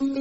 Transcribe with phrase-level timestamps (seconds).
[0.00, 0.12] Jama'a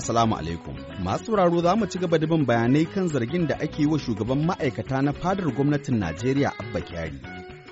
[0.00, 0.74] salamu alaikum.
[1.02, 3.98] Masu sauraro za mu ci gaba da bin bayanai kan zargin da ake yi wa
[3.98, 7.20] shugaban ma'aikata na fadar gwamnatin Najeriya Abba Kyari.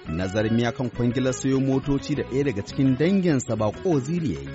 [0.08, 3.72] Nazarin ya kan kwangilar sayo motoci da ɗaya daga cikin danginsa ba
[4.04, 4.48] ziri ya yi.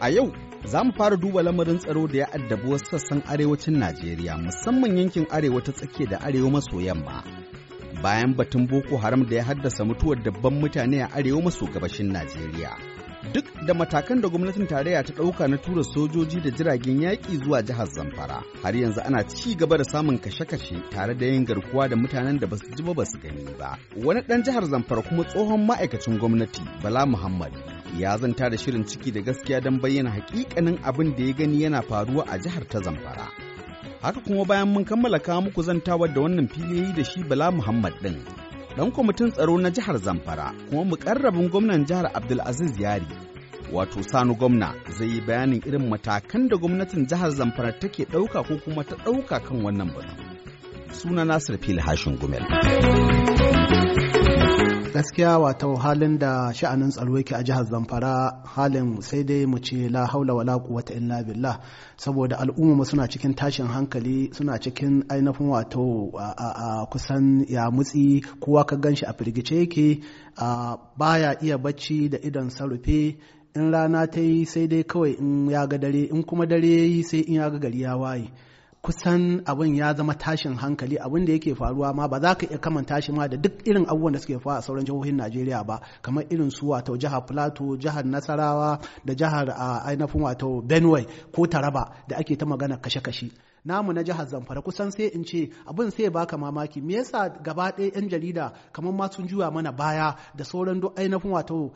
[0.00, 0.32] A yau
[0.64, 5.26] za mu fara duba lamarin tsaro da ya addabi wasu sassan arewacin Najeriya musamman yankin
[5.30, 7.22] arewa ta tsakiya da arewa maso yamma.
[8.02, 12.76] Bayan batun Boko Haram da ya haddasa mutuwar dabban mutane a arewa maso gabashin Najeriya.
[13.32, 17.62] duk da matakan da gwamnatin tarayya ta ɗauka na tura sojoji da jiragen yaƙi zuwa
[17.62, 21.96] jihar zamfara har yanzu ana ci gaba da samun kashe-kashe tare da yin garkuwa da
[21.96, 25.24] mutanen da ba su ji ba ba su gani ba wani ɗan jihar zamfara kuma
[25.24, 27.52] tsohon ma'aikacin gwamnati bala muhammad
[27.98, 31.82] ya zanta da shirin ciki da gaskiya don bayyana hakikanin abin da ya gani yana
[31.82, 33.28] faruwa a jihar ta zamfara
[34.02, 37.92] haka kuma bayan mun kammala kawo muku zantawar da wannan fili da shi bala muhammad
[38.02, 38.18] ɗin
[38.76, 43.06] dan kwamitin tsaro na jihar Zamfara kuma mukarrabin gwamnan jihar Abdulaziz Yari
[43.72, 48.56] wato Sani gwamna zai yi bayanin irin matakan da gwamnatin jihar Zamfara take ɗauka ko
[48.64, 50.33] kuma ta ɗauka kan wannan batu.
[50.94, 52.44] Suna Nasir Fil Hashin Gumel.
[54.94, 59.88] gaskiya wato halin da sha'anin tsaro yake a jihar zamfara halin sai dai mu ce
[59.90, 61.56] la haula wala quwwata illa billah.
[61.96, 68.62] Saboda al'umma suna cikin tashin hankali suna cikin ainihin wato a kusan ya mutsi kowa
[68.64, 69.86] ka gan shi a firgice yake
[70.98, 73.18] baya iya bacci da idan sarufe
[73.56, 76.84] in rana ta yi sai dai kawai in ya ga dare in kuma dare ya
[76.86, 78.30] yi sai in ya ga gari ya waye.
[78.84, 82.58] Kusan abin ya zama tashin hankali abin da yake faruwa ma ba za ka iya
[82.58, 85.80] kamanta shi ma da duk irin abubuwan da suke faruwa a sauran jihohin Najeriya ba
[86.02, 89.48] kamar irin su wato jihar Plateau jihar Nasarawa da jihar
[89.88, 93.32] ainihin wato Benue ko Taraba da ake ta magana kashe-kashe.
[93.64, 96.80] Namu na jihar zamfara kusan sai in ce abin sai baka mamaki.
[96.82, 100.94] Me yasa gaba ɗaya yan jarida kamar ma sun juya mana baya da sauran duk
[100.98, 101.72] ainihin wato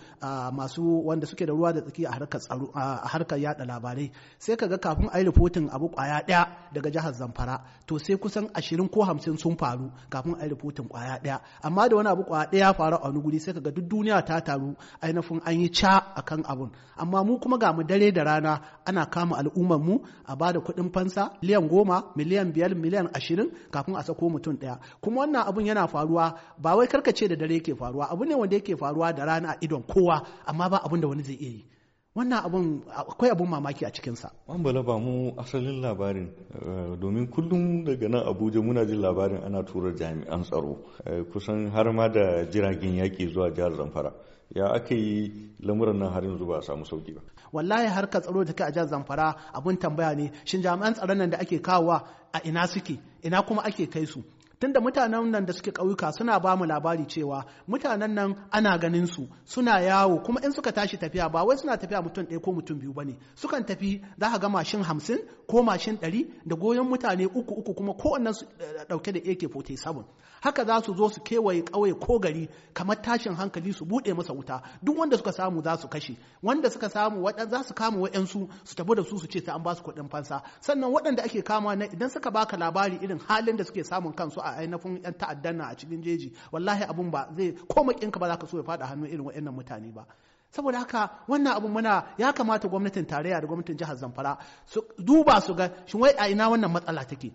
[0.53, 4.11] masu wanda suke da ruwa da tsaki a harkar tsaro a harkar yada labarai.
[4.39, 8.51] Sai kaga kafin a yi rifotin abu ƙwaya ɗaya daga jihar zamfara to sai kusan
[8.53, 11.41] ashirin ko hamsin sun faru kafin a yi rifotin ƙwaya ɗaya.
[11.63, 14.41] Amma da wani abu ƙwaya ɗaya ya faru a wani sai kaga duk duniya ta
[14.41, 16.71] taru ainihin an yi ca akan abun.
[16.99, 20.61] Amma mu kuma ga mu dare da rana ana kama al'ummar mu a ba da
[20.61, 24.79] kuɗin fansa liyan goma miliyan biyar miliyan ashirin kafin a sako mutum ɗaya.
[25.01, 28.57] Kuma wannan abun yana faruwa ba wai karkace da dare yake faruwa abu ne wanda
[28.57, 31.65] yake faruwa da rana a idon kowa amma ba abun da wani zai iya yi.
[32.17, 34.33] Wannan abun akwai abun mamaki a cikinsa.
[34.63, 36.29] bala ba mu asalin labarin
[37.01, 40.77] domin kullum daga nan abuja muna jin labarin ana tura jami'an tsaro
[41.33, 44.13] kusan har ma da jiragen yaƙi zuwa jihar zamfara.
[44.55, 47.21] Ya aka yi lamuran nan har yanzu ba a samu sauƙi ba.
[47.53, 50.31] Wallahi harkar tsaro da kai a jihar zamfara abun tambaya ne.
[50.45, 52.99] Shin jami'an tsaron nan da ake kawowa a ina suke?
[53.25, 54.23] Ina kuma ake kai su?
[54.61, 59.07] Tunda mutanen nan da suke ƙauyuka suna ba mu labari cewa mutanen nan ana ganin
[59.07, 60.23] su suna yawo.
[60.25, 63.05] Kuma in suka tashi tafiya ba wai suna tafiya mutum ɗaya ko mutum biyu ba
[63.05, 67.55] ne sukan tafi za ka ga mashin hamsin ko mashin ɗari da goyon mutane uku
[67.55, 68.47] uku kuma kowannen su
[68.89, 70.05] ɗauke da AK47
[70.41, 74.33] haka za su zo su kewaye ƙauye ko gari kamar tashin hankali su buɗe masa
[74.35, 74.63] wuta.
[74.83, 76.17] Duk wanda suka samu za su kashe.
[76.43, 79.63] Wanda suka samu za su kama wa'yansu su tafi da su su ce sai an
[79.63, 80.43] ba su kuɗin fansa.
[80.61, 84.41] Sannan waɗanda ake kama na idan suka baka labari irin halin da suke samun kansu
[84.55, 88.29] a ainihin yan ta'addan na a cikin jeji wallahi abun ba zai ko makinka ba
[88.29, 90.07] za ka so ya faɗa hannu irin waɗannan mutane ba.
[90.51, 95.41] Saboda haka wannan abun muna ya kamata gwamnatin tarayya da gwamnatin jihar zamfara su duba
[95.41, 97.33] su ga shin wai a ina wannan matsala take?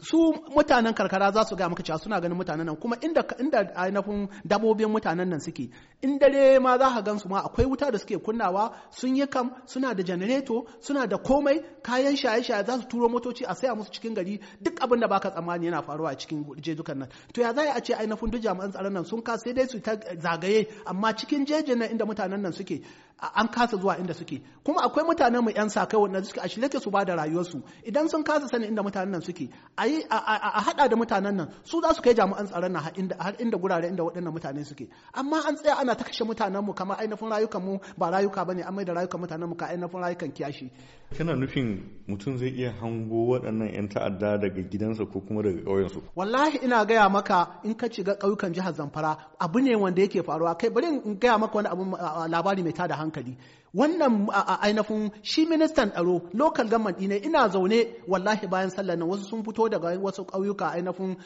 [0.00, 2.76] Su mutanen karkara za su ga maka cewa suna ganin mutanen nan.
[2.76, 5.70] Kuma inda inda ainihin dabobin mutanen nan suke
[6.02, 9.26] in dare ma za ka gan su ma akwai wuta da suke kunnawa sun yi
[9.26, 13.74] kam suna da janareto suna da komai kayan shaye-shaye za su turo motoci a saya
[13.74, 14.40] musu cikin gari.
[14.60, 17.08] Duk abin da baka tsammani yana faruwa a cikin jejukan nan.
[17.32, 19.80] To ya za a ce ainihin duk jami'an tsaron nan sun ka sai dai su
[19.80, 20.66] ta zagaye.
[20.86, 22.82] Amma cikin jejin nan inda mutanen nan suke
[23.20, 24.42] an kasa zuwa inda suke.
[24.64, 27.62] Kuma akwai mutanen mu yan sakai wanda suke a shirye su ba da rayuwarsu.
[27.84, 31.48] Idan sun kasa sanin inda mutanen nan suke a yi a hada da mutanen nan.
[31.64, 34.88] Su za su kai jami'an tsaron nan har inda gurare inda waɗannan mutane suke.
[35.14, 38.54] Amma an tsaya ana ta kashe mutanen mu kamar ainihin rayukan mu ba rayuka ba
[38.54, 40.70] ne an mai da rayukan mutanen mu ka ainihin rayukan kiyashi.
[41.18, 46.02] Kana nufin mutum zai iya hango waɗannan yan ta'adda daga gidansa ko kuma daga ƙauyensu?
[46.16, 50.58] Wallahi ina gaya maka in ka shiga ƙauyukan jihar zamfara abu ne wanda yake faruwa.
[50.58, 51.84] Kai bari in gaya maka wani abu
[52.28, 53.36] labari mai tada hankali.
[53.76, 54.26] Wannan
[54.62, 59.08] ainihin shi ministan tsaro local government ne ina zaune wallahi bayan sallar nan.
[59.08, 61.16] Wasu sun fito daga wasu ƙauyuka ainihin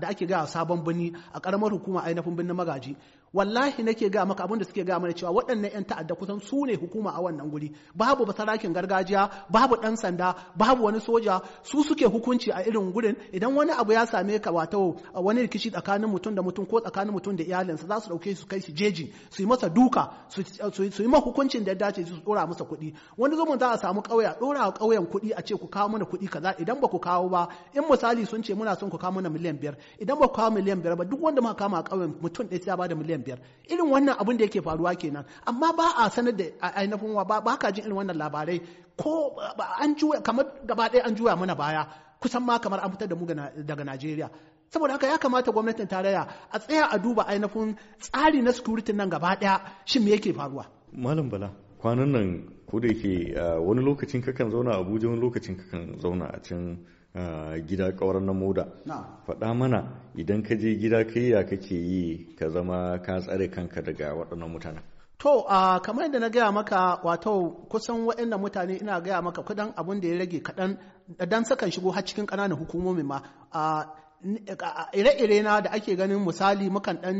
[0.00, 2.96] da ake gaya sabon birni a ƙaramar hukuma ainihin birnin magaji.
[3.32, 6.66] Wallahi nake ga maka abin da suke ga mana cewa waɗannan 'yan ta'adda kusan su
[6.66, 7.72] ne hukuma a wannan guri.
[7.96, 11.40] Babu basarakin gargajiya babu ɗan sanda babu wani soja.
[11.62, 13.16] Su suke hukunci a irin gurin.
[13.32, 17.14] Idan wani abu ya same ka wato wani rikici tsakanin mutum da mutum ko tsakanin
[17.14, 20.82] mutum da iyalinsa za su ɗauke su kai su jeji su yi masa duka su
[21.02, 22.94] yi ma hukuncin da ya dace su ɗora masa kuɗi.
[23.16, 25.88] Wani zumun za a samu ƙauye a ɗora wa ƙauyen kuɗi a ce ku kawo
[25.88, 26.54] mana kuɗi kaza.
[26.58, 29.58] Idan ba ku kawo ba in misali sun ce muna son ku kawo mana miliyan
[29.58, 32.46] biyar idan ba ku kawo miliyan biyar ba duk wanda muka kama a ƙauyen mutum
[32.48, 33.38] ɗaya ya ba da miliyan biyar.
[33.68, 35.24] Irin wannan abin da yake faruwa kenan.
[35.46, 38.60] Amma ba a sanar da ainihin wa ba ka jin irin wannan labarai.
[38.96, 39.36] Ko
[39.80, 41.86] an juya kamar gaba ɗaya an juya mana baya.
[42.20, 44.30] Kusan ma kamar an fitar da mu daga Najeriya.
[44.72, 49.10] Saboda haka ya kamata gwamnatin tarayya a tsaya a duba ainihin tsari na security nan
[49.10, 49.60] gaba ɗaya.
[49.84, 50.64] Shin me yake faruwa?
[50.96, 56.00] Malam bala kwanan nan ko da yake wani lokacin kakan zauna Abuja wani lokacin kakan
[56.00, 56.78] zauna a can
[57.66, 58.66] gida kauran na moda.
[59.26, 59.84] Faɗa mana
[60.16, 64.48] idan ka je gida kai ya kake yi ka zama ka tsare kanka daga waɗannan
[64.50, 64.82] mutanen
[65.22, 69.70] To, uh, kamar yadda na gaya maka wato kusan waɗannan mutane ina gaya maka kudan
[69.76, 70.76] abin da ya rage kaɗan
[71.30, 73.22] dan sakan shigo har cikin ƙananan hukumomi ma.
[73.54, 73.84] Uh,
[74.92, 77.16] ire-ire na da ake ganin misali mukan dan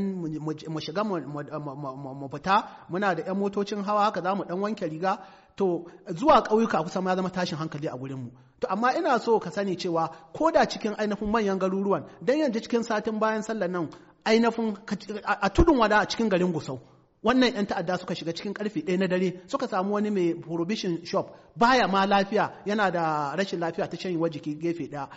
[0.69, 2.56] mu shiga mu fita
[2.90, 5.19] muna da 'yan motocin hawa haka za mu dan wanke riga.
[5.56, 9.50] To zuwa ƙauyuka kusan ya zama tashin hankali a gurinmu to amma ina so ka
[9.50, 13.90] sani cewa ko da cikin ainihin manyan garuruwan dan yanzu cikin satin bayan sallar nan
[14.25, 14.76] ainihin
[15.25, 16.81] a tudun wada a cikin garin gusau
[17.22, 21.04] wannan 'yan ta'adda suka shiga cikin ƙarfe ɗaya na dare suka samu wani mai prohibition
[21.04, 25.08] shop baya ma lafiya yana da rashin lafiya ta shan jiki gefe ɗaya.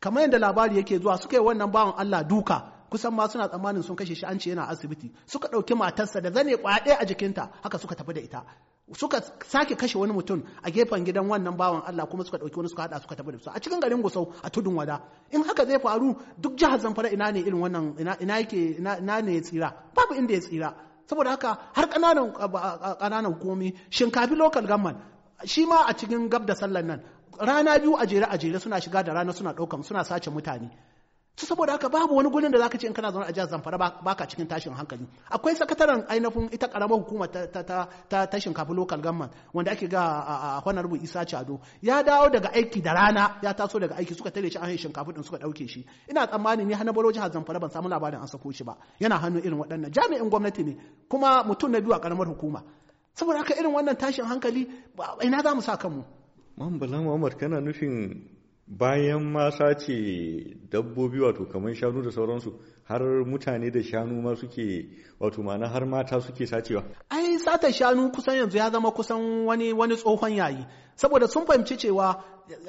[0.00, 3.82] Kamar yadda labari yake zuwa suka yi wannan bawan Allah duka kusan ma suna tsammanin
[3.82, 5.12] sun kashe shi an ce yana asibiti.
[5.26, 8.44] Suka ɗauki matarsa da zane kwaɗe a jikinta haka suka tafi da ita.
[8.96, 12.68] Suka sake kashe wani mutum a gefen gidan wannan bawan Allah kuma suka ɗauki wani
[12.68, 13.50] suka haɗa suka tafi da su.
[13.54, 15.00] A cikin garin Gusau a tudun wada.
[15.30, 19.34] In haka zai faru duk jihar Zamfara ina ne irin wannan ina yake ina ne
[19.34, 19.72] ya tsira?
[19.94, 20.74] Babu inda ya tsira.
[21.06, 22.32] Saboda haka har ƙananan
[22.98, 24.98] ƙananan hukumomi shinkafi local government
[25.44, 27.00] shi ma a cikin gab da sallan nan
[27.40, 30.70] rana biyu a jere a jere suna shiga da rana suna ɗaukan suna sace mutane.
[31.36, 33.78] Su saboda haka babu wani gurin da zaka ce in kana zaune a jihar Zamfara
[33.78, 35.06] baka cikin tashin hankali.
[35.30, 37.62] Akwai sakataren ainihin ita karamar hukumar ta ta
[38.08, 40.62] ta ta shinkafa local government wanda ake ga a
[41.02, 41.60] Isa Chado.
[41.80, 45.14] Ya dawo daga aiki da rana ya taso daga aiki suka tare shi an shinkafa
[45.14, 45.86] din suka ɗauke shi.
[46.10, 48.76] Ina tsammani ni hana baro jihar Zamfara ban samu labarin an sako shi ba.
[49.00, 49.90] Yana hannun irin waɗannan.
[49.90, 50.76] Jami'in gwamnati ne
[51.08, 52.62] kuma mutum na biyu a karamar hukuma.
[53.14, 54.68] Saboda haka irin wannan tashin hankali
[55.22, 56.04] ina za mu sa kanmu?
[56.68, 58.28] Bala Muhammad kana nufin
[58.68, 62.52] bayan ma sace dabbobi wato kamar shanu da sauransu
[62.84, 64.84] har mutane da shanu ma suke
[65.18, 66.84] wato ma'ana har mata suke sacewa.
[67.10, 70.66] Ai sata shanu kusan yanzu ya zama kusan wani wani tsohon yayi.
[70.96, 72.22] Saboda sun fahimci cewa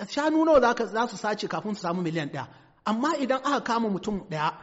[0.07, 2.47] shanu nawa za su sace kafin su samu miliyan ɗaya.
[2.85, 4.53] Amma idan aka kama mutum ɗaya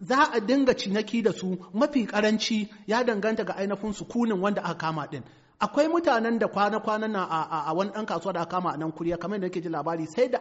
[0.00, 1.56] za a dinga cinaki da su.
[1.72, 5.22] Mafi karanci ya danganta ga ainihin sukunin wanda aka kama din
[5.58, 7.24] akwai mutanen da kwana-kwanan na
[7.66, 10.28] a wani ɗan kasuwa da kama a nan kuriya kamar da nake ji labari sai
[10.28, 10.38] da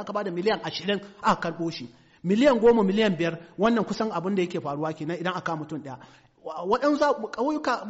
[0.00, 1.88] aka ba da miliyan ashirin aka karɓo shi.
[2.24, 5.98] Miliyan goma miliyan biyar wannan kusan abin da yake faruwa kenan idan aka mutum ɗaya.
[6.46, 7.30] Waɗansu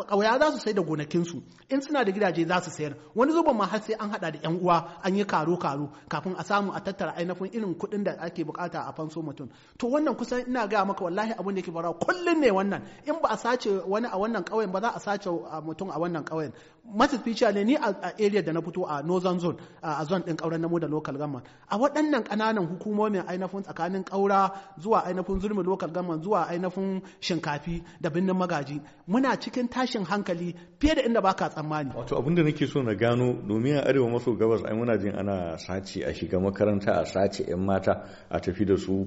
[0.08, 1.43] ƙauya za su sai da gonakinsu.
[1.69, 2.94] In suna da gidaje za su sayar.
[3.14, 6.35] Wani zuban ma har sai an haɗa da 'yan uwa an yi karo karo kafin
[6.38, 9.49] a samu a tattara ainihin irin kuɗin da ake buƙata a fanso mutum.
[9.79, 12.82] To wannan kusan ina gaya maka wallahi abin da yake faruwa kullum ne wannan.
[13.06, 15.29] In ba a sace wani a wannan ƙauyen ba za a sace
[15.62, 16.53] mutum a wannan ƙauyen.
[16.97, 20.37] Masu ficha ne ni a area da na fito a northern zone a zone ɗin
[20.37, 21.44] ƙauren namu da local government.
[21.69, 27.82] A waɗannan ƙananan hukumomin ainihin tsakanin ƙaura zuwa ainihin zulmi local government zuwa ainihin shinkafi
[28.01, 31.93] da birnin magaji muna cikin tashin hankali fiye da inda baka tsammani.
[31.94, 35.15] Wato abin da nake so na gano domin a arewa maso gabas ai muna jin
[35.15, 39.06] ana sace a shiga makaranta a sace yan mata a tafi da su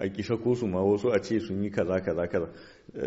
[0.00, 2.48] a kisa ko su ma wasu a ce sun yi kaza kaza kaza.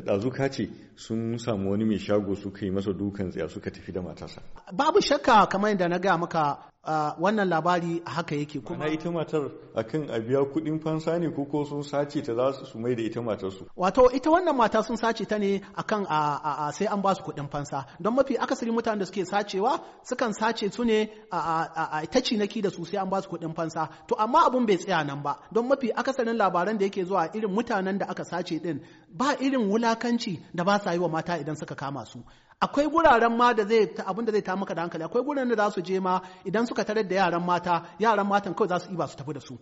[0.06, 4.02] Ɗazuka ce sun samu wani mai shago suka yi masa dukan tsiya suka tafi da
[4.02, 4.42] matarsa.
[4.74, 6.71] Babu shakka kamar yadda na gaya maka
[7.20, 11.84] wannan labari haka yake kuma ita matar akan a biya kuɗin fansa ne ko sun
[11.84, 13.66] sace ta za su mai da ita matarsu?
[13.78, 17.50] Wato ita wannan mata sun sace ta ne akan a sai an ba su kuɗin
[17.52, 17.86] fansa.
[18.00, 22.70] Don mafi akasari mutanen da suke sacewa sukan sace su ne a ta cinaki da
[22.70, 23.88] su sai an ba su kuɗin fansa.
[24.08, 25.38] To amma abun bai tsaya nan ba.
[25.54, 29.70] Don mafi akasarin labaran da yake zuwa irin mutanen da aka sace din ba irin
[29.70, 32.20] wulakanci da ba sa yi wa mata idan suka kama su.
[32.62, 35.04] Akwai guraren ma da zai abin da zai ta maka da hankali.
[35.04, 38.54] Akwai guraren da za su je ma idan suka tarar da yaran mata yaran matan
[38.54, 39.58] kawai za su iba su tafi da su.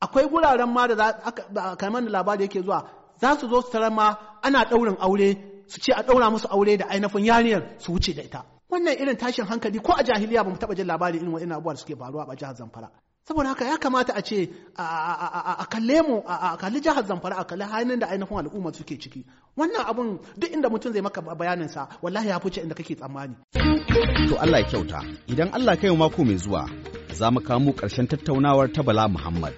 [0.00, 2.78] Akwai guraren ma da kamar da labari yake zuwa
[3.20, 4.06] za su zo su tarar ma
[4.42, 5.28] ana ɗaurin aure
[5.66, 8.44] su ce a ɗaura musu aure da ainihin yariyar su wuce da ita.
[8.70, 11.74] Wannan irin tashin hankali ko a jahiliya ba mu taɓa jin labari irin wa'in abubuwa
[11.74, 12.88] da suke faruwa a jihar zamfara.
[13.28, 17.64] Saboda haka ya kamata a ce a kalle mu a kalli jihar zamfara a kalli
[17.72, 19.20] hannun da ainihin al'umma suke ciki.
[19.58, 20.08] Wannan abun
[20.40, 23.34] duk inda mutum zai maka bayanin sa wallahi ya fice inda kake tsammani.
[24.32, 25.00] To Allah ya kyauta.
[25.32, 26.62] Idan Allah kai mako mai zuwa
[27.18, 29.52] za mu kawo mu ƙarshen tattaunawar ta Bala Muhammad.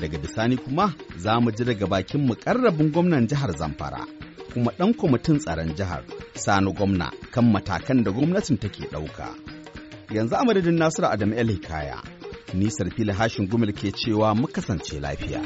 [0.00, 4.02] Daga bisani kuma za mu ji daga bakin mukarrabin gwamnan jihar Zamfara
[4.52, 6.02] kuma ɗan kwamitin tsaron jihar
[6.34, 9.26] Sani gwamna kan matakan da gwamnatin take ɗauka.
[10.10, 11.98] Yanzu a madadin Nasiru Adamu El Hikaya,
[12.54, 15.40] nisar fili hashin gumil ke cewa mu kasance lafiya.